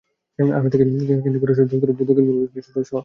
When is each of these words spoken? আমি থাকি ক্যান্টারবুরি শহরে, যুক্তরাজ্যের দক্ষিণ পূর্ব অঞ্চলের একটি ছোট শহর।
আমি 0.39 0.67
থাকি 0.71 0.83
ক্যান্টারবুরি 1.15 1.53
শহরে, 1.53 1.69
যুক্তরাজ্যের 1.71 2.07
দক্ষিণ 2.09 2.25
পূর্ব 2.27 2.29
অঞ্চলের 2.31 2.47
একটি 2.47 2.59
ছোট 2.65 2.75
শহর। 2.81 2.99